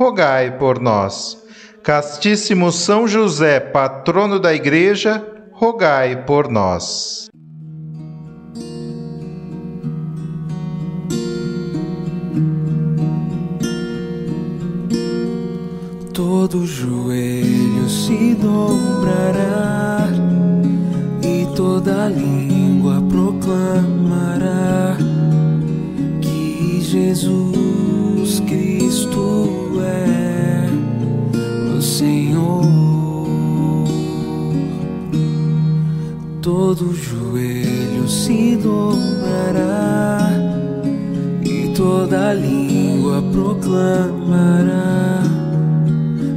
[0.00, 1.36] rogai por nós.
[1.82, 7.28] Castíssimo São José, patrono da Igreja, rogai por nós.
[16.14, 20.08] Todo joelho se dobrará
[21.22, 24.96] e toda língua proclamará
[26.22, 27.69] que Jesus
[36.70, 40.30] Todo joelho se dobrará
[41.44, 45.20] e toda língua proclamará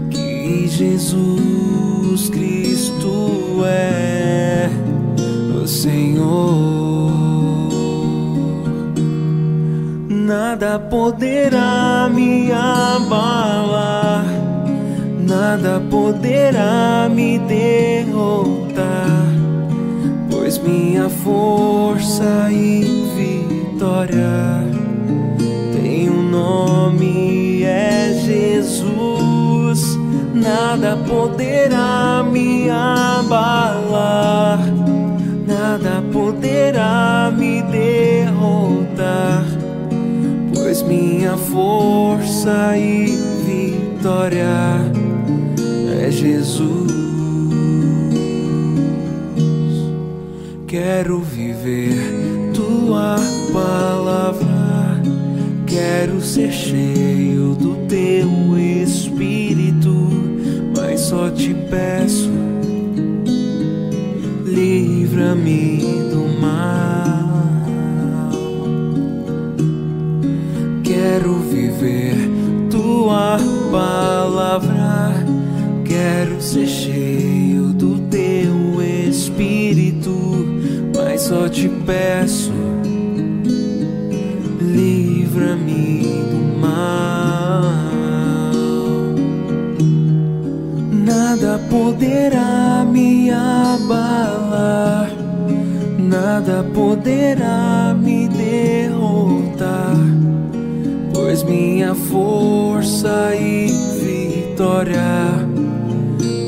[0.09, 4.72] que Jesus Cristo é
[5.64, 7.11] o Senhor.
[10.09, 14.26] Nada poderá me abalar,
[15.20, 17.84] nada poderá me derrotar,
[18.44, 18.62] pois
[20.64, 22.83] minha força e
[23.16, 24.64] vitória
[25.73, 29.99] tem um nome, é Jesus.
[30.33, 34.60] Nada poderá me abalar,
[35.45, 39.43] nada poderá me derrotar
[40.73, 44.82] pois minha força e vitória
[46.04, 46.83] é Jesus.
[50.86, 51.95] Quero viver
[52.54, 53.16] tua
[53.54, 55.02] palavra,
[55.66, 58.27] quero ser cheio do teu
[58.60, 59.95] espírito,
[60.76, 62.30] mas só te peço,
[64.43, 65.83] livra-me
[103.03, 103.67] força e
[103.99, 105.33] vitória.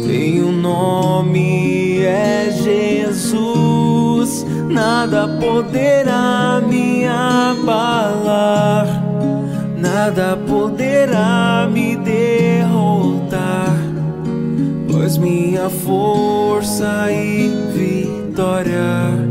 [0.07, 4.45] Tem um nome, é Jesus.
[4.69, 8.88] Nada poderá me abalar,
[9.77, 13.75] nada poderá me derrotar,
[14.89, 19.25] pois minha força e vitória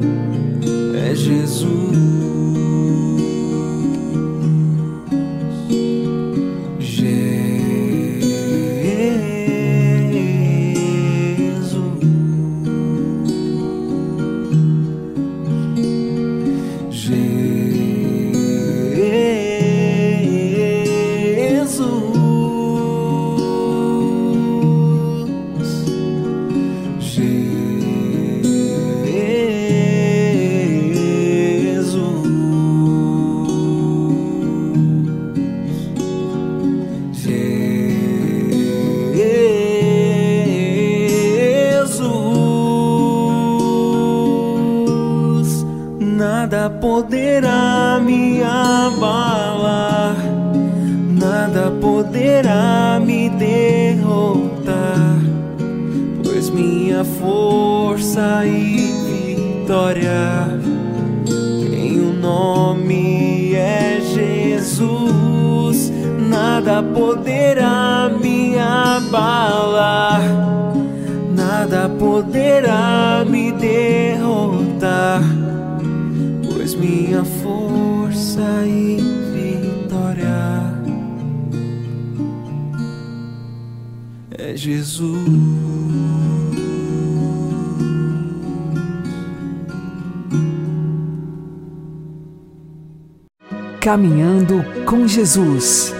[93.85, 95.95] Caminhando com Jesus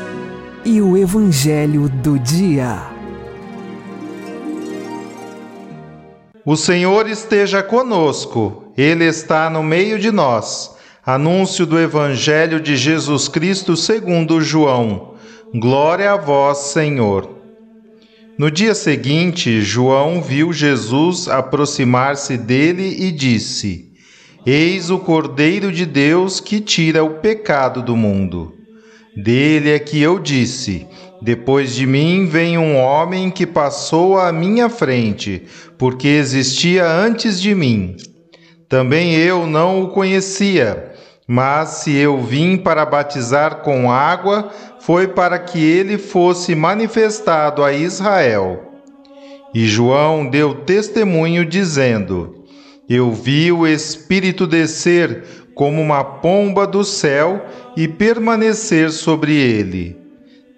[0.65, 2.81] e o Evangelho do Dia.
[6.47, 10.75] O Senhor esteja conosco, Ele está no meio de nós.
[11.05, 15.17] Anúncio do Evangelho de Jesus Cristo segundo João.
[15.55, 17.29] Glória a vós, Senhor.
[18.39, 23.94] No dia seguinte, João viu Jesus aproximar-se dele e disse:
[24.47, 28.53] Eis o Cordeiro de Deus que tira o pecado do mundo.
[29.17, 30.87] Dele é que eu disse:
[31.23, 35.45] Depois de mim vem um homem que passou à minha frente,
[35.79, 37.97] porque existia antes de mim.
[38.69, 40.93] Também eu não o conhecia,
[41.27, 47.73] mas se eu vim para batizar com água, foi para que ele fosse manifestado a
[47.73, 48.73] Israel.
[49.55, 52.34] E João deu testemunho dizendo:
[52.89, 57.45] Eu vi o Espírito descer como uma pomba do céu
[57.77, 59.97] e permanecer sobre ele.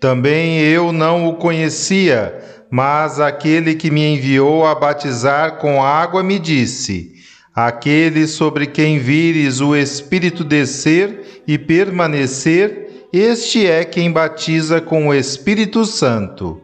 [0.00, 2.34] Também eu não o conhecia,
[2.70, 7.12] mas aquele que me enviou a batizar com água me disse:
[7.54, 15.14] Aquele sobre quem vires o Espírito descer e permanecer, este é quem batiza com o
[15.14, 16.60] Espírito Santo.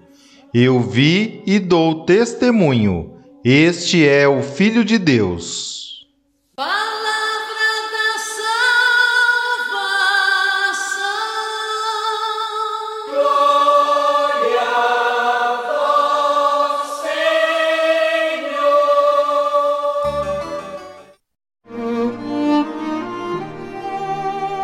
[0.53, 3.12] Eu vi e dou testemunho:
[3.45, 5.83] este é o Filho de Deus.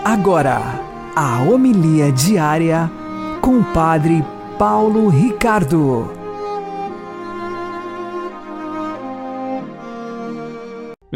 [0.04, 0.60] Agora,
[1.16, 2.90] a homilia diária
[3.40, 4.22] com o Padre
[4.58, 6.17] Paulo Ricardo.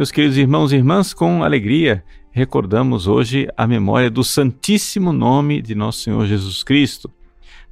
[0.02, 2.02] Meus queridos irmãos e irmãs, com alegria
[2.32, 7.08] recordamos hoje a memória do Santíssimo Nome de Nosso Senhor Jesus Cristo.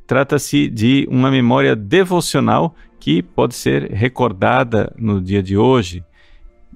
[0.06, 6.04] Trata-se de uma memória devocional que pode ser recordada no dia de hoje.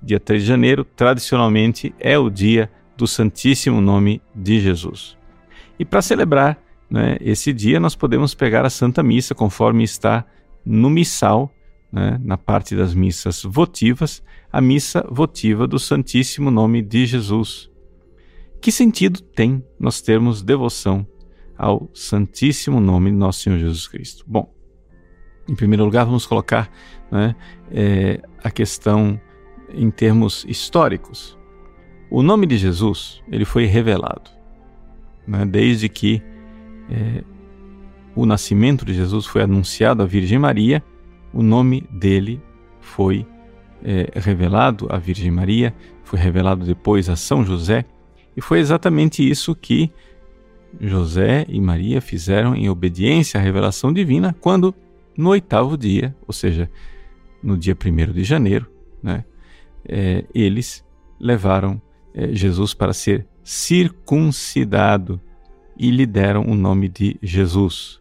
[0.03, 5.17] Dia 3 de janeiro, tradicionalmente, é o dia do Santíssimo Nome de Jesus.
[5.79, 6.59] E para celebrar
[6.91, 10.25] né, esse dia, nós podemos pegar a Santa Missa conforme está
[10.67, 11.49] no missal,
[11.95, 14.21] né, na parte das missas votivas,
[14.53, 17.71] a missa votiva do Santíssimo Nome de Jesus.
[18.61, 21.07] Que sentido tem nós termos devoção
[21.57, 24.25] ao Santíssimo Nome de Nosso Senhor Jesus Cristo?
[24.27, 24.53] Bom,
[25.49, 26.69] em primeiro lugar, vamos colocar
[27.13, 27.37] né,
[27.71, 29.21] é, a questão
[29.73, 31.39] em termos históricos.
[32.11, 34.31] O nome de Jesus ele foi revelado,
[35.29, 35.45] né?
[35.45, 36.21] desde que
[36.91, 37.23] é,
[38.17, 40.83] o nascimento de Jesus foi anunciado à Virgem Maria,
[41.35, 42.41] o nome dele
[42.81, 43.27] foi
[43.83, 47.85] é, revelado à Virgem Maria, foi revelado depois a São José,
[48.37, 49.91] e foi exatamente isso que
[50.81, 54.75] José e Maria fizeram em obediência à revelação divina quando,
[55.17, 56.71] no oitavo dia, ou seja,
[57.43, 58.67] no dia primeiro de janeiro,
[59.03, 59.25] né,
[59.87, 60.85] é, eles
[61.21, 61.81] levaram
[62.15, 65.21] é, Jesus para ser circuncidado
[65.77, 68.01] e lhe deram o nome de Jesus.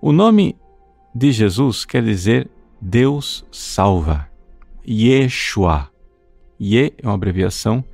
[0.00, 0.56] O nome
[1.14, 2.50] de Jesus quer dizer
[2.80, 4.28] Deus salva.
[4.86, 5.90] Yeshua.
[6.60, 7.84] Ye é uma abreviação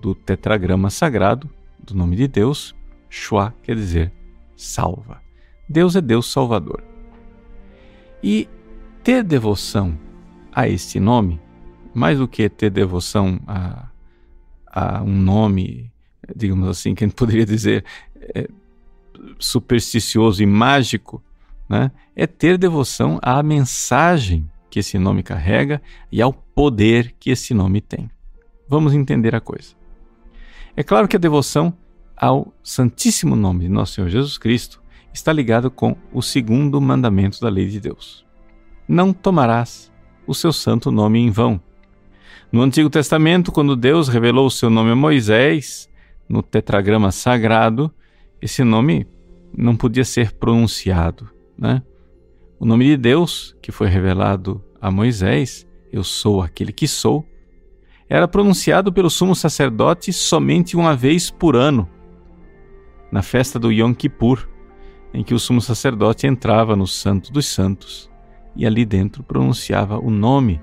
[0.00, 2.74] do tetragrama sagrado do nome de Deus.
[3.08, 4.12] Shua quer dizer
[4.56, 5.20] salva.
[5.68, 6.82] Deus é Deus salvador.
[8.22, 8.48] E
[9.02, 9.98] ter devoção
[10.52, 11.40] a este nome,
[11.94, 13.86] mais do que ter devoção a
[14.76, 15.90] a um nome,
[16.36, 17.82] digamos assim, que a gente poderia dizer
[18.34, 18.46] é,
[19.38, 21.24] supersticioso e mágico,
[21.66, 21.90] né?
[22.16, 27.82] É ter devoção à mensagem que esse nome carrega e ao poder que esse nome
[27.82, 28.10] tem.
[28.66, 29.74] Vamos entender a coisa.
[30.74, 31.76] É claro que a devoção
[32.16, 34.82] ao Santíssimo Nome de Nosso Senhor Jesus Cristo
[35.12, 38.24] está ligado com o segundo mandamento da lei de Deus.
[38.88, 39.92] Não tomarás
[40.26, 41.60] o seu santo nome em vão.
[42.50, 45.88] No Antigo Testamento, quando Deus revelou o seu nome a Moisés,
[46.28, 47.92] no tetragrama sagrado,
[48.40, 49.06] esse nome
[49.56, 51.30] não podia ser pronunciado.
[51.58, 51.82] Né?
[52.58, 57.26] O nome de Deus, que foi revelado a Moisés, Eu sou aquele que sou,
[58.08, 61.88] era pronunciado pelo sumo sacerdote somente uma vez por ano,
[63.12, 64.48] na festa do Yom Kippur,
[65.12, 68.10] em que o sumo sacerdote entrava no Santo dos Santos
[68.54, 70.60] e ali dentro pronunciava o nome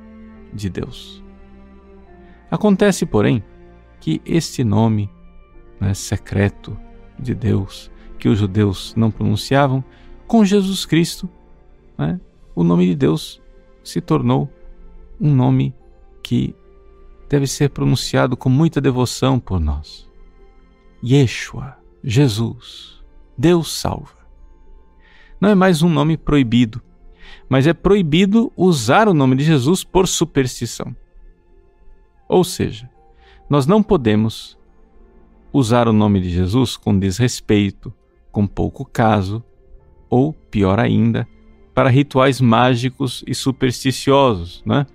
[0.51, 1.23] de Deus.
[2.49, 3.43] Acontece, porém,
[3.99, 5.09] que este nome
[5.79, 6.77] né, secreto
[7.19, 9.83] de Deus, que os judeus não pronunciavam,
[10.27, 11.29] com Jesus Cristo,
[12.07, 12.19] né,
[12.53, 13.41] o nome de Deus
[13.83, 14.49] se tornou
[15.19, 15.73] um nome
[16.21, 16.55] que
[17.29, 20.09] deve ser pronunciado com muita devoção por nós.
[21.03, 23.01] Yeshua, Jesus,
[23.37, 24.23] Deus salva.
[25.39, 26.81] Não é mais um nome proibido,
[27.49, 30.95] mas é proibido usar o nome de Jesus por superstição.
[32.27, 32.89] Ou seja,
[33.49, 34.57] nós não podemos
[35.51, 37.93] usar o nome de Jesus com desrespeito,
[38.31, 39.43] com pouco caso,
[40.09, 41.27] ou, pior ainda,
[41.73, 44.85] para rituais mágicos e supersticiosos, né?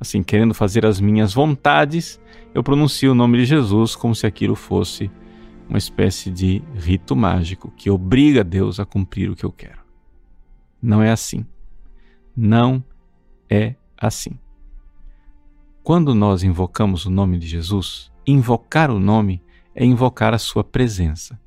[0.00, 2.20] Assim, querendo fazer as minhas vontades,
[2.54, 5.10] eu pronuncio o nome de Jesus como se aquilo fosse
[5.68, 9.80] uma espécie de rito mágico que obriga Deus a cumprir o que eu quero.
[10.82, 11.46] Não é assim.
[12.36, 12.82] Não
[13.48, 14.38] é assim.
[15.82, 19.42] Quando nós invocamos o nome de Jesus, invocar o nome
[19.74, 21.40] é invocar a sua presença.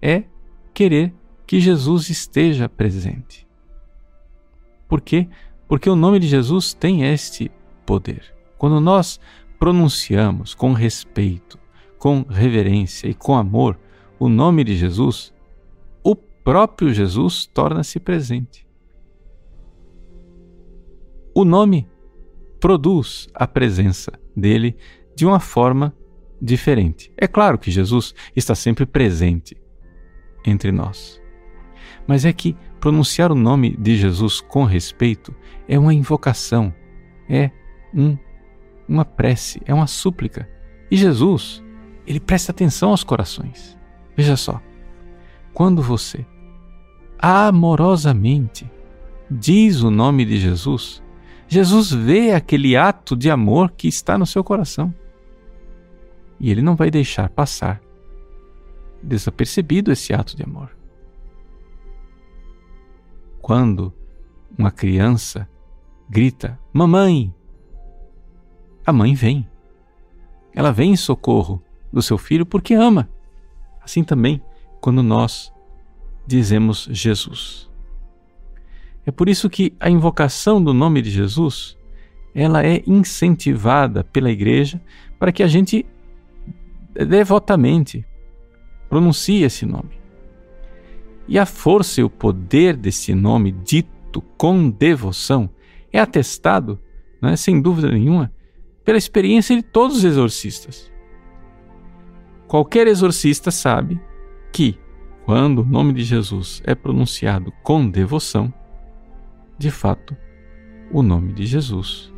[0.00, 0.24] É
[0.72, 1.14] querer
[1.46, 3.46] que Jesus esteja presente.
[4.92, 5.26] Por quê?
[5.66, 7.50] Porque o nome de Jesus tem este
[7.86, 8.22] poder.
[8.58, 9.18] Quando nós
[9.58, 11.58] pronunciamos com respeito,
[11.98, 13.78] com reverência e com amor
[14.18, 15.32] o nome de Jesus,
[16.04, 18.66] o próprio Jesus torna-se presente.
[21.34, 21.88] O nome
[22.60, 24.76] produz a presença dele
[25.16, 25.96] de uma forma
[26.38, 27.10] diferente.
[27.16, 29.56] É claro que Jesus está sempre presente
[30.44, 31.18] entre nós.
[32.06, 35.32] Mas é que pronunciar o nome de Jesus com respeito
[35.68, 36.74] é uma invocação,
[37.28, 37.48] é
[37.94, 38.18] um,
[38.88, 40.48] uma prece, é uma súplica.
[40.90, 41.62] E Jesus,
[42.04, 43.78] ele presta atenção aos corações.
[44.16, 44.60] Veja só,
[45.54, 46.26] quando você
[47.20, 48.68] amorosamente
[49.30, 51.00] diz o nome de Jesus,
[51.46, 54.92] Jesus vê aquele ato de amor que está no seu coração.
[56.40, 57.80] E ele não vai deixar passar
[59.00, 60.81] desapercebido esse ato de amor.
[63.42, 63.92] Quando
[64.56, 65.48] uma criança
[66.08, 67.34] grita: Mamãe!
[68.86, 69.46] A mãe vem.
[70.54, 73.08] Ela vem em socorro do seu filho porque ama.
[73.82, 74.40] Assim também
[74.80, 75.52] quando nós
[76.26, 77.68] dizemos Jesus.
[79.04, 81.76] É por isso que a invocação do nome de Jesus,
[82.32, 84.80] ela é incentivada pela igreja
[85.18, 85.84] para que a gente
[86.94, 88.04] devotamente
[88.88, 90.01] pronuncie esse nome.
[91.28, 95.48] E a força e o poder desse nome dito com devoção
[95.92, 96.78] é atestado,
[97.20, 98.32] né, sem dúvida nenhuma,
[98.84, 100.92] pela experiência de todos os exorcistas.
[102.48, 104.00] Qualquer exorcista sabe
[104.52, 104.78] que,
[105.24, 108.52] quando o nome de Jesus é pronunciado com devoção,
[109.56, 110.16] de fato,
[110.90, 112.12] o nome de Jesus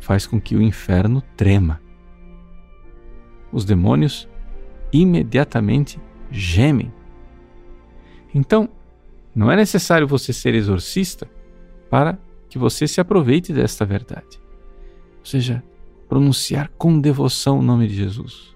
[0.00, 1.80] faz com que o inferno trema.
[3.50, 4.28] Os demônios
[4.92, 6.00] imediatamente
[6.30, 6.92] gemem.
[8.38, 8.68] Então,
[9.34, 11.28] não é necessário você ser exorcista
[11.90, 12.16] para
[12.48, 14.40] que você se aproveite desta verdade.
[15.18, 15.60] Ou seja,
[16.08, 18.54] pronunciar com devoção o nome de Jesus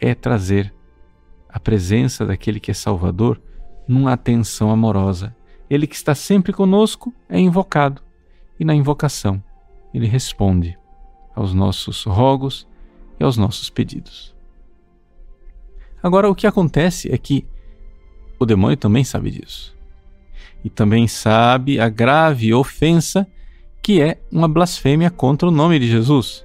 [0.00, 0.72] é trazer
[1.48, 3.40] a presença daquele que é Salvador
[3.88, 5.34] numa atenção amorosa
[5.68, 8.00] ele que está sempre conosco é invocado,
[8.58, 9.42] e na invocação
[9.92, 10.78] ele responde
[11.34, 12.68] aos nossos rogos
[13.18, 14.34] e aos nossos pedidos.
[16.00, 17.44] Agora, o que acontece é que
[18.38, 19.76] o demônio também sabe disso.
[20.64, 23.26] E também sabe a grave ofensa
[23.82, 26.44] que é uma blasfêmia contra o nome de Jesus.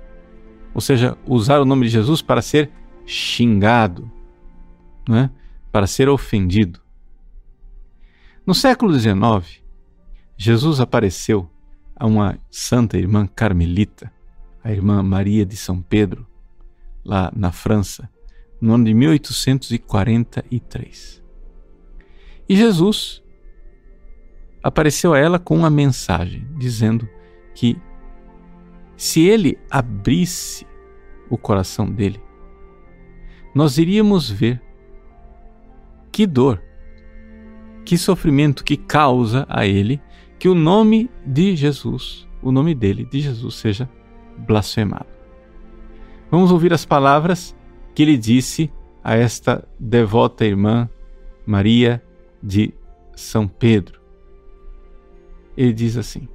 [0.74, 2.70] Ou seja, usar o nome de Jesus para ser
[3.06, 4.12] xingado,
[5.08, 5.30] né?
[5.72, 6.82] para ser ofendido.
[8.46, 9.64] No século XIX,
[10.38, 11.50] Jesus apareceu
[11.96, 14.12] a uma santa irmã carmelita,
[14.64, 16.28] a irmã Maria de São Pedro,
[17.04, 18.10] lá na França,
[18.60, 21.23] no ano de 1843.
[22.48, 23.24] E Jesus
[24.62, 27.08] apareceu a ela com uma mensagem dizendo
[27.54, 27.78] que
[28.96, 30.66] se ele abrisse
[31.30, 32.22] o coração dele,
[33.54, 34.62] nós iríamos ver
[36.12, 36.62] que dor
[37.84, 40.02] que sofrimento que causa a ele
[40.40, 43.90] que o nome de Jesus, o nome dele, de Jesus, seja
[44.38, 45.08] blasfemado.
[46.32, 47.56] Vamos ouvir as palavras
[47.94, 48.72] que ele disse
[49.04, 50.90] a esta devota irmã
[51.46, 52.02] Maria
[52.44, 52.74] de
[53.16, 54.02] São Pedro.
[55.56, 56.28] Ele diz assim: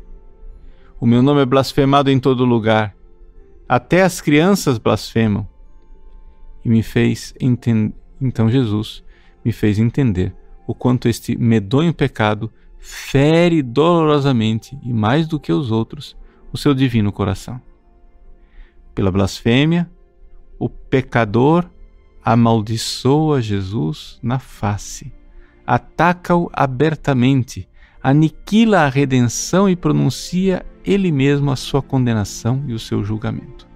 [0.98, 2.96] O meu nome é blasfemado em todo lugar,
[3.68, 5.46] até as crianças blasfemam.
[6.64, 7.94] E me fez entender.
[8.20, 9.04] Então Jesus
[9.44, 10.34] me fez entender
[10.66, 16.16] o quanto este medonho pecado fere dolorosamente e mais do que os outros
[16.52, 17.60] o seu divino coração.
[18.94, 19.88] Pela blasfêmia,
[20.58, 21.68] o pecador
[22.24, 25.12] amaldiçoa Jesus na face,
[25.68, 27.68] ataca-o abertamente,
[28.02, 33.68] aniquila a redenção e pronuncia ele mesmo a sua condenação e o seu julgamento.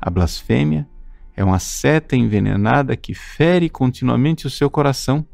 [0.00, 0.88] A blasfêmia
[1.36, 5.26] é uma seta envenenada que fere continuamente o seu coração.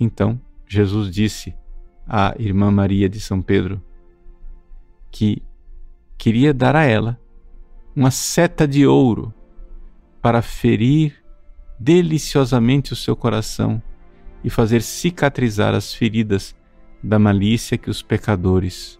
[0.00, 1.54] Então, Jesus disse
[2.08, 3.82] à irmã Maria de São Pedro
[5.10, 5.42] que
[6.16, 7.20] queria dar a ela
[7.94, 9.32] uma seta de ouro
[10.22, 11.22] para ferir
[11.84, 13.82] deliciosamente o seu coração
[14.42, 16.56] e fazer cicatrizar as feridas
[17.02, 18.98] da malícia que os pecadores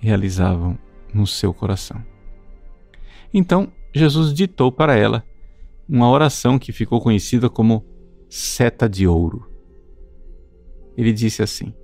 [0.00, 0.78] realizavam
[1.12, 2.00] no seu coração.
[3.34, 5.24] Então, Jesus ditou para ela
[5.88, 7.84] uma oração que ficou conhecida como
[8.28, 9.50] seta de ouro.
[10.96, 11.74] Ele disse assim: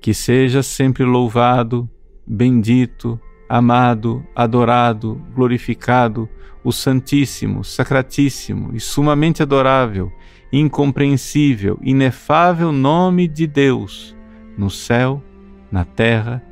[0.00, 1.88] Que seja sempre louvado,
[2.26, 6.26] bendito, amado, adorado, glorificado
[6.64, 10.12] o Santíssimo, Sacratíssimo e sumamente adorável,
[10.52, 14.16] incompreensível, inefável nome de Deus,
[14.56, 15.22] no céu,
[15.70, 16.42] na terra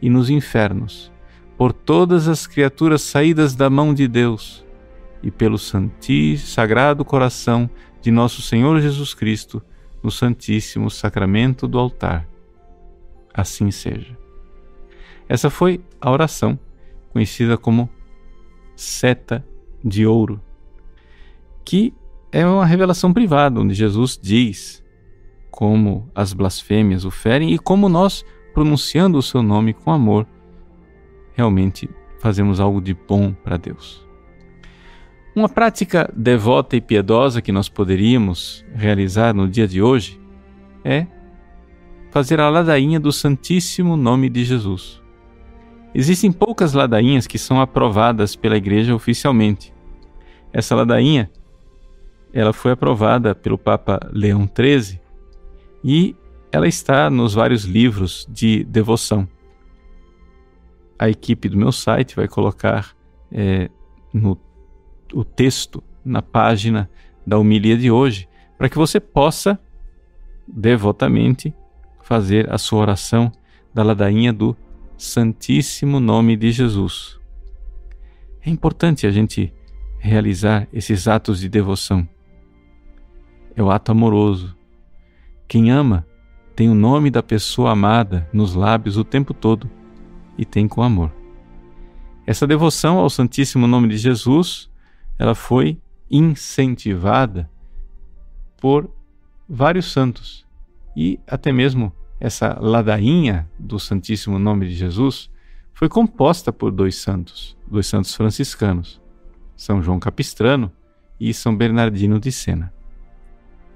[0.00, 1.12] e nos infernos
[1.58, 4.64] por todas as criaturas saídas da mão de Deus
[5.20, 7.68] e pelo santíssimo sagrado coração
[8.00, 9.60] de nosso Senhor Jesus Cristo
[10.00, 12.28] no santíssimo sacramento do altar.
[13.34, 14.16] Assim seja.
[15.28, 16.56] Essa foi a oração
[17.12, 17.90] conhecida como
[18.76, 19.44] seta
[19.84, 20.40] de ouro,
[21.64, 21.94] que
[22.30, 24.84] é uma revelação privada onde Jesus diz
[25.50, 30.26] como as blasfêmias o ferem e como nós, pronunciando o seu nome com amor,
[31.34, 31.88] realmente
[32.20, 34.06] fazemos algo de bom para Deus.
[35.34, 40.20] Uma prática devota e piedosa que nós poderíamos realizar no dia de hoje
[40.84, 41.06] é
[42.10, 45.02] fazer a ladainha do Santíssimo Nome de Jesus.
[45.94, 49.72] Existem poucas ladainhas que são aprovadas pela Igreja oficialmente.
[50.52, 51.30] Essa ladainha
[52.32, 55.00] ela foi aprovada pelo Papa Leão XIII
[55.82, 56.14] e
[56.52, 59.26] ela está nos vários livros de devoção
[60.98, 62.94] a equipe do meu site vai colocar
[63.30, 63.70] é,
[64.12, 64.36] no,
[65.14, 66.90] o texto na página
[67.26, 69.58] da homilia de hoje, para que você possa
[70.46, 71.54] devotamente
[72.02, 73.30] fazer a sua oração
[73.72, 74.56] da ladainha do
[74.98, 77.20] Santíssimo Nome de Jesus.
[78.44, 79.54] É importante a gente
[79.96, 82.06] realizar esses atos de devoção.
[83.54, 84.56] É o ato amoroso.
[85.46, 86.04] Quem ama
[86.56, 89.70] tem o nome da pessoa amada nos lábios o tempo todo
[90.36, 91.14] e tem com amor.
[92.26, 94.68] Essa devoção ao Santíssimo Nome de Jesus,
[95.16, 95.80] ela foi
[96.10, 97.48] incentivada
[98.60, 98.90] por
[99.48, 100.44] vários santos
[100.96, 105.30] e até mesmo essa ladainha do Santíssimo Nome de Jesus
[105.72, 109.00] foi composta por dois santos, dois santos franciscanos,
[109.56, 110.72] São João Capistrano
[111.20, 112.72] e São Bernardino de Sena.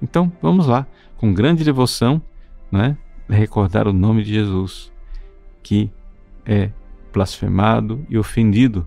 [0.01, 2.21] Então, vamos lá, com grande devoção,
[2.69, 2.97] né,
[3.29, 4.91] recordar o nome de Jesus,
[5.61, 5.89] que
[6.45, 6.71] é
[7.13, 8.85] blasfemado e ofendido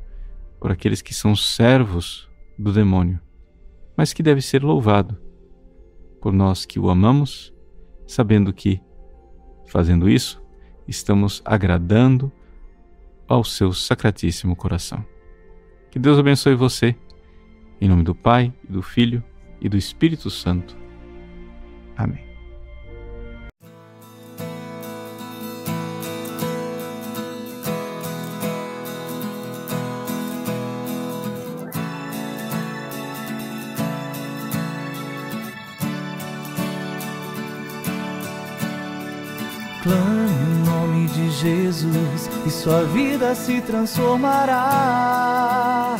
[0.60, 3.20] por aqueles que são servos do demônio,
[3.96, 5.16] mas que deve ser louvado
[6.20, 7.54] por nós que o amamos,
[8.06, 8.80] sabendo que,
[9.66, 10.42] fazendo isso,
[10.86, 12.30] estamos agradando
[13.28, 15.04] ao seu sacratíssimo coração.
[15.90, 16.94] Que Deus abençoe você,
[17.80, 19.22] em nome do Pai, e do Filho
[19.60, 20.76] e do Espírito Santo.
[21.96, 22.25] Amém.
[39.86, 45.96] Clame o nome de Jesus e sua vida se transformará.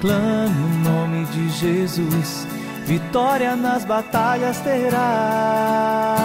[0.00, 2.46] Clame o nome de Jesus,
[2.86, 6.16] vitória nas batalhas terá.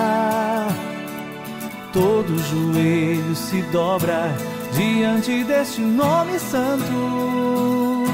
[1.92, 4.34] Todo joelho se dobra
[4.72, 8.06] diante deste nome santo.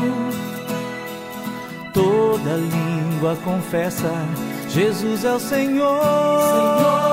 [1.94, 4.12] Toda língua confessa
[4.70, 6.02] Jesus é o Senhor.
[6.02, 7.13] Senhor,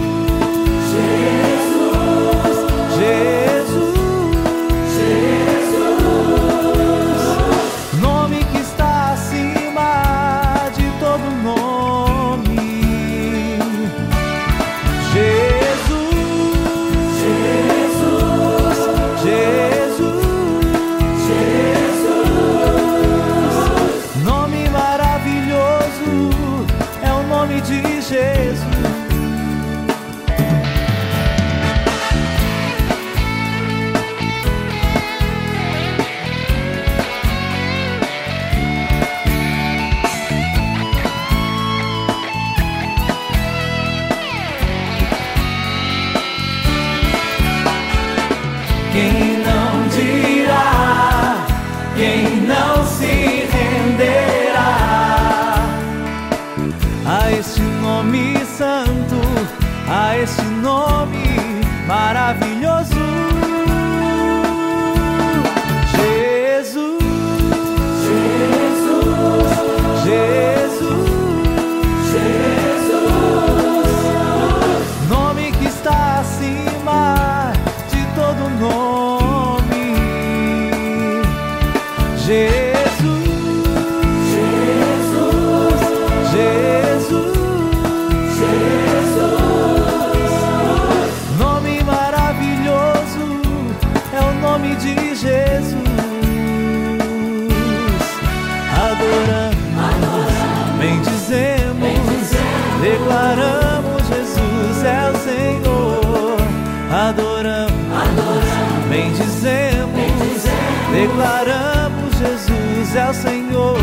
[111.11, 113.77] Declaramos Jesus é o Senhor.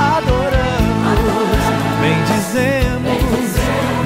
[0.00, 1.18] Adoramos,
[2.00, 3.18] bendizemos.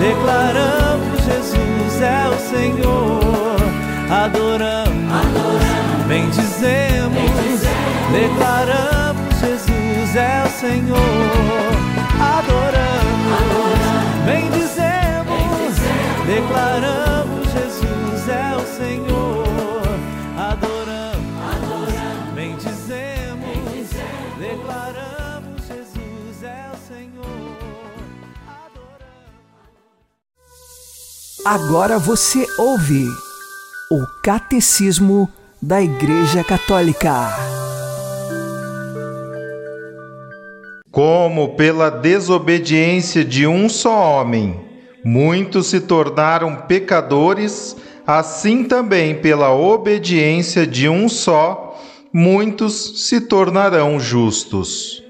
[0.01, 3.57] Declaramos Jesus é o Senhor.
[4.11, 5.63] Adoramos,
[6.09, 7.61] bendizemos.
[8.11, 10.99] Declaramos Jesus é o Senhor.
[12.21, 13.79] Adoramos,
[14.27, 15.77] bendizemos.
[16.27, 17.12] Declaramos
[31.45, 33.05] Agora você ouve
[33.91, 35.29] o Catecismo
[35.61, 37.37] da Igreja Católica.
[40.93, 44.61] Como pela desobediência de um só homem,
[45.05, 47.77] muitos se tornaram pecadores,
[48.07, 51.77] assim também pela obediência de um só,
[52.13, 55.02] muitos se tornarão justos.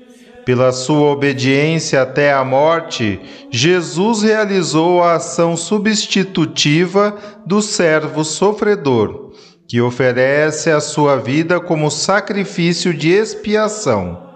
[0.44, 9.30] Pela sua obediência até a morte, Jesus realizou a ação substitutiva do servo sofredor,
[9.68, 14.30] que oferece a sua vida como sacrifício de expiação.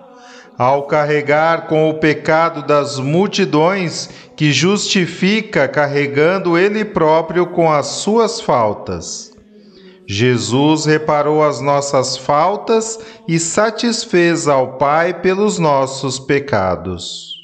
[0.56, 8.40] Ao carregar com o pecado das multidões, que justifica carregando ele próprio com as suas
[8.40, 9.35] faltas.
[10.08, 17.35] Jesus reparou as nossas faltas e satisfez ao Pai pelos nossos pecados.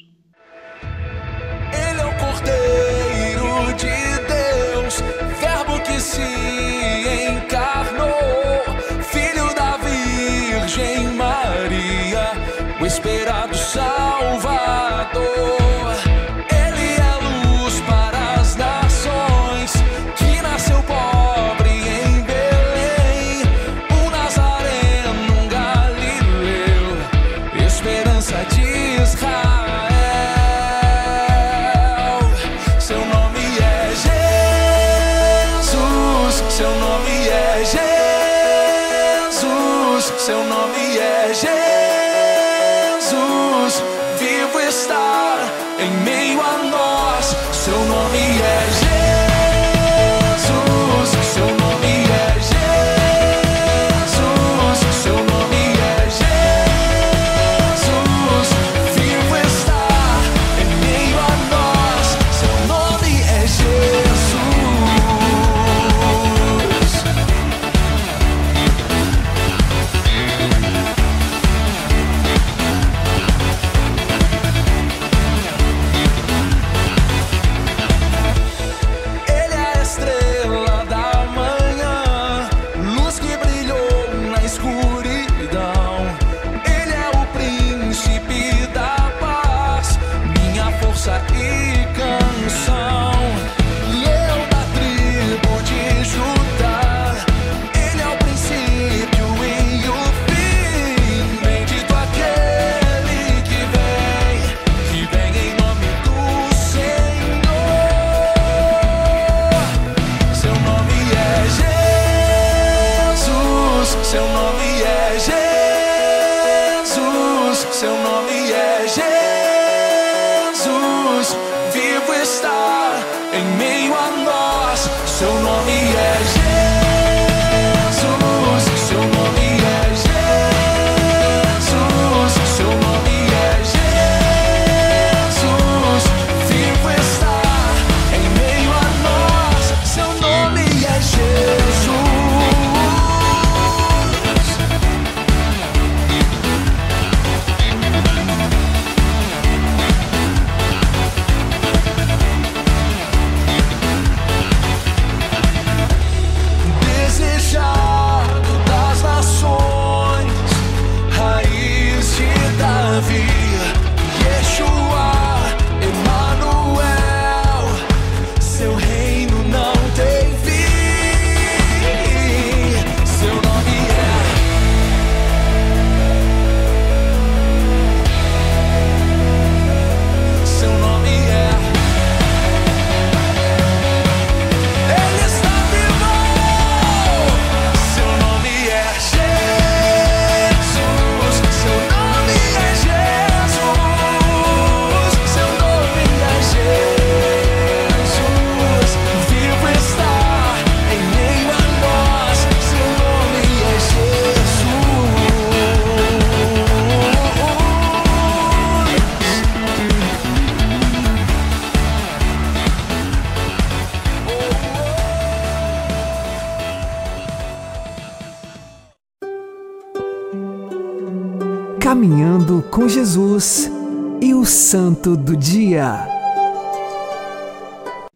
[221.93, 223.71] Caminhando com Jesus
[224.19, 226.07] e o Santo do Dia.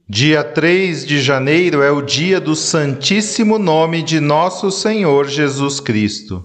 [0.10, 6.44] Dia 3 de janeiro é o dia do Santíssimo Nome de Nosso Senhor Jesus Cristo.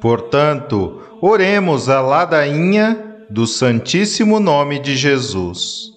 [0.00, 5.90] Portanto, oremos a ladainha do Santíssimo Nome de Jesus.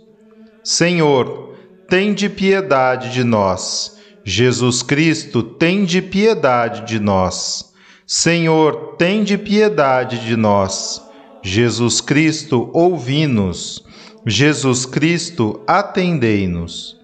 [0.63, 1.53] Senhor,
[1.87, 3.99] tende piedade de nós.
[4.23, 7.70] Jesus Cristo, tende piedade de nós.
[8.13, 11.01] Senhor, tende piedade de nós.
[11.41, 13.85] Jesus Cristo, ouvi-nos.
[14.27, 16.97] Jesus Cristo, atendei-nos.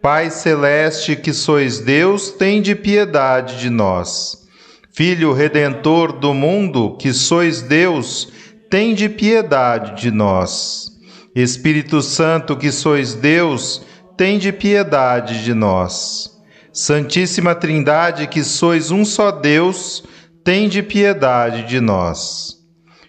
[0.00, 4.48] Pai celeste, que sois Deus, tende piedade de nós.
[4.90, 8.32] Filho redentor do mundo, que sois Deus,
[8.70, 10.88] tende piedade de nós.
[11.36, 13.82] Espírito Santo, que sois Deus,
[14.16, 16.40] tende piedade de nós.
[16.72, 20.02] Santíssima Trindade, que sois um só Deus,
[20.44, 22.62] tende piedade de nós.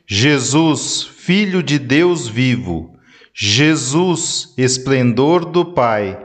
[0.08, 2.94] Jesus, Filho de Deus vivo,
[3.34, 6.18] Jesus, esplendor do Pai,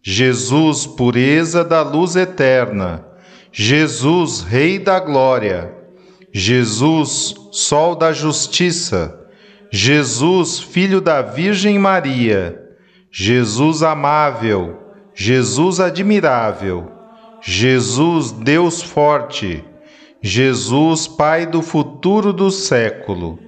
[0.00, 3.04] Jesus, pureza da luz eterna,
[3.50, 5.74] Jesus, Rei da glória,
[6.32, 9.18] Jesus, Sol da justiça,
[9.72, 12.60] Jesus, Filho da Virgem Maria,
[13.10, 14.78] Jesus amável,
[15.14, 16.92] Jesus admirável,
[17.40, 19.64] Jesus, Deus forte,
[20.26, 23.38] Jesus, Pai do futuro do século,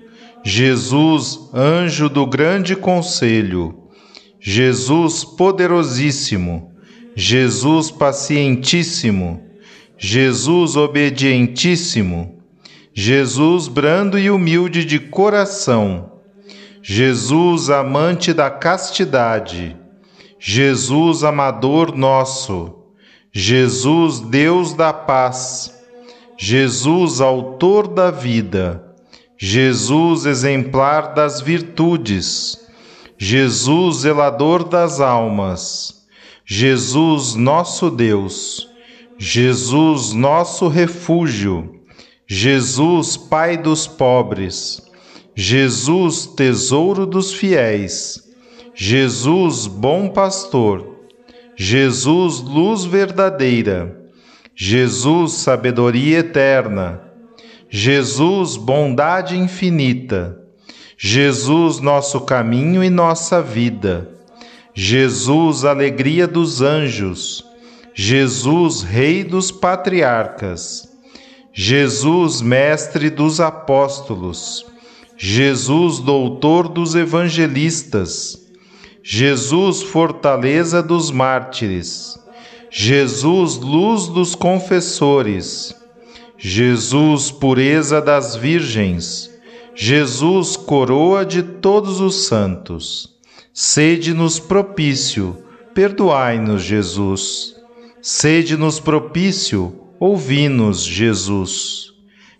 [0.45, 3.89] Jesus, anjo do grande conselho,
[4.39, 6.71] Jesus poderosíssimo,
[7.15, 9.43] Jesus pacientíssimo,
[9.97, 12.43] Jesus obedientíssimo,
[12.93, 16.21] Jesus brando e humilde de coração,
[16.83, 19.75] Jesus amante da castidade,
[20.39, 22.77] Jesus amador nosso,
[23.33, 25.76] Jesus Deus da paz,
[26.39, 28.95] Jesus autor da vida,
[29.39, 32.59] Jesus exemplar das virtudes,
[33.19, 36.07] Jesus zelador das almas,
[36.45, 38.69] Jesus nosso Deus,
[39.19, 41.81] Jesus nosso refúgio,
[42.27, 44.83] Jesus Pai dos pobres,
[45.35, 48.23] Jesus tesouro dos fiéis,
[48.75, 50.97] Jesus bom pastor,
[51.57, 54.06] Jesus luz verdadeira,
[54.59, 57.03] Jesus sabedoria eterna,
[57.69, 60.41] Jesus bondade infinita,
[60.97, 64.09] Jesus nosso caminho e nossa vida,
[64.73, 67.45] Jesus alegria dos anjos,
[67.93, 70.89] Jesus rei dos patriarcas,
[71.53, 74.65] Jesus mestre dos apóstolos,
[75.19, 78.39] Jesus doutor dos evangelistas,
[79.03, 82.19] Jesus fortaleza dos mártires,
[82.71, 85.75] Jesus luz dos confessores,
[86.37, 89.31] Jesus pureza das virgens,
[89.75, 93.15] Jesus coroa de todos os santos.
[93.53, 95.37] Sede-nos propício,
[95.75, 97.57] perdoai-nos, Jesus.
[98.03, 101.93] Sede-nos propício, ouvi-nos, Jesus.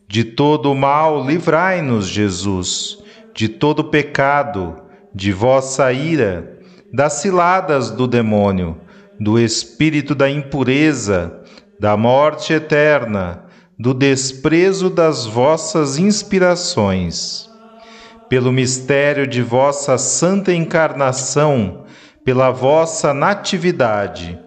[0.09, 2.99] De todo o mal, livrai-nos, Jesus.
[3.35, 4.77] De todo pecado,
[5.15, 6.59] de vossa ira,
[6.93, 8.79] das ciladas do demônio,
[9.19, 11.41] do espírito da impureza,
[11.79, 13.45] da morte eterna,
[13.79, 17.51] do desprezo das vossas inspirações.
[18.29, 21.85] Pelo mistério de vossa santa encarnação,
[22.25, 24.39] pela vossa natividade,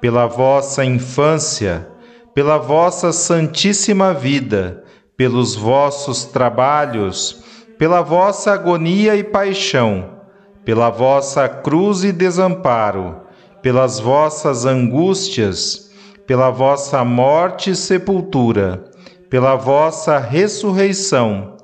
[0.00, 1.88] pela vossa infância,
[2.34, 4.84] pela vossa santíssima vida,
[5.16, 7.42] pelos vossos trabalhos,
[7.78, 10.18] pela vossa agonia e paixão,
[10.64, 13.22] pela vossa cruz e desamparo,
[13.62, 15.90] pelas vossas angústias,
[16.26, 18.84] pela vossa morte e sepultura,
[19.30, 21.56] pela vossa ressurreição,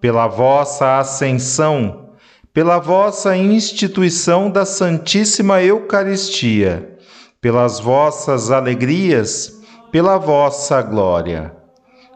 [0.00, 2.10] pela vossa ascensão,
[2.52, 6.96] pela vossa instituição da Santíssima Eucaristia,
[7.40, 9.60] pelas vossas alegrias,
[9.92, 11.54] pela vossa glória.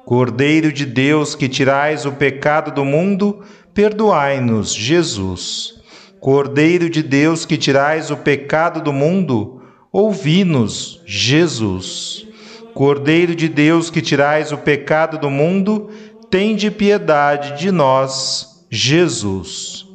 [0.07, 3.43] Cordeiro de Deus que tirais o pecado do mundo,
[3.75, 5.78] perdoai-nos, Jesus.
[6.21, 12.27] Cordeiro de Deus que tirais o pecado do mundo, ouvi-nos, Jesus.
[12.75, 15.91] Cordeiro de Deus que tirais o pecado do mundo,
[16.31, 19.87] tende piedade de nós, Jesus.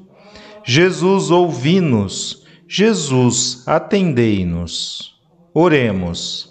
[0.66, 2.44] Jesus, ouvi-nos.
[2.68, 5.14] Jesus, atendei-nos.
[5.54, 6.50] Oremos.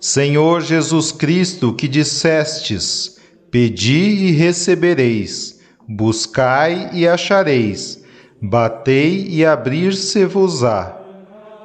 [0.00, 3.18] Senhor Jesus Cristo, que dissestes:
[3.50, 8.01] Pedi e recebereis, buscai e achareis,
[8.44, 10.96] batei e abrir-se-vos-á.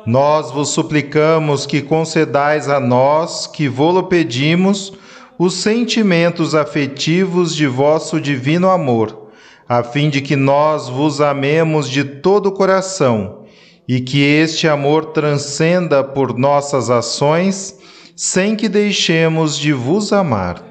[0.06, 4.94] Nós vos suplicamos que concedais a nós, que vô-lo pedimos,
[5.40, 9.30] os sentimentos afetivos de vosso divino amor,
[9.68, 13.46] a fim de que nós vos amemos de todo o coração
[13.88, 17.76] e que este amor transcenda por nossas ações,
[18.16, 20.67] sem que deixemos de vos amar.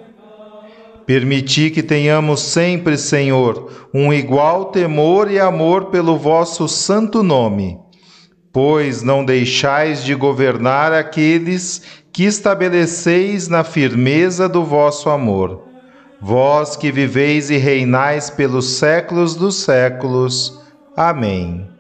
[1.06, 7.78] Permiti que tenhamos sempre, Senhor, um igual temor e amor pelo vosso santo nome,
[8.52, 15.62] pois não deixais de governar aqueles que estabeleceis na firmeza do vosso amor.
[16.20, 20.60] Vós que viveis e reinais pelos séculos dos séculos.
[20.96, 21.75] Amém.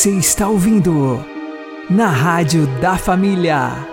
[0.00, 1.22] Você está ouvindo
[1.90, 3.86] na Rádio da Família.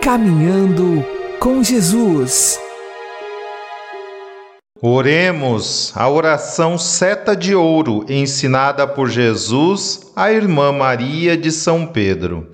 [0.00, 1.04] Caminhando
[1.38, 2.58] com Jesus.
[4.80, 12.50] Oremos a oração seta de ouro ensinada por Jesus à irmã Maria de São Pedro.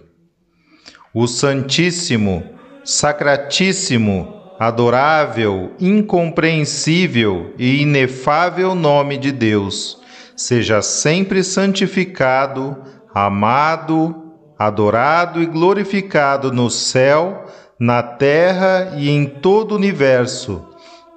[1.15, 2.43] O Santíssimo,
[2.85, 10.02] Sacratíssimo, adorável, incompreensível e inefável nome de Deus,
[10.45, 12.77] seja sempre santificado,
[13.15, 17.47] amado, adorado e glorificado no céu,
[17.79, 20.73] na terra e em todo o universo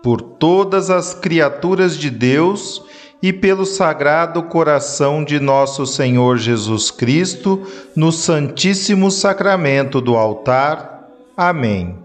[0.05, 2.83] por todas as criaturas de Deus
[3.23, 7.63] e pelo sagrado coração de nosso Senhor Jesus Cristo,
[7.95, 11.09] no Santíssimo Sacramento do altar.
[11.35, 12.04] Amém.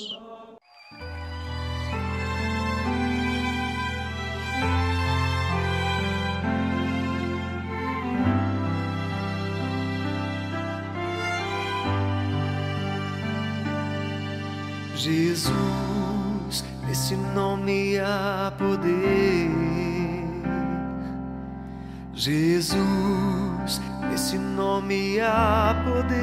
[24.81, 26.17] Nome há poder.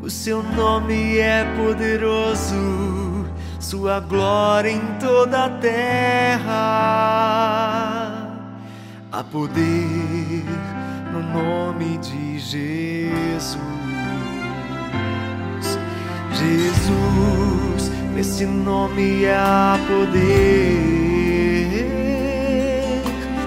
[0.00, 3.26] O seu nome é poderoso,
[3.58, 6.48] sua glória em toda a terra.
[9.10, 10.44] Há poder
[11.12, 13.60] no nome de Jesus.
[16.34, 21.02] Jesus, nesse nome há poder.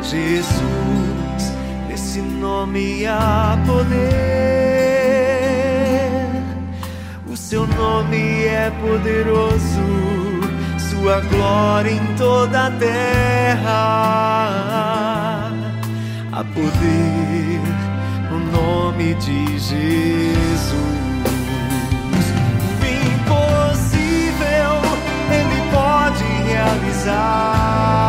[0.03, 1.04] Jesus,
[2.45, 4.05] nome há poder.
[7.27, 9.81] O seu nome é poderoso,
[10.77, 13.71] sua glória em toda a terra.
[16.31, 17.61] Há poder
[18.29, 20.75] no nome de Jesus.
[23.15, 24.71] impossível
[25.31, 28.05] Ele pode realizar.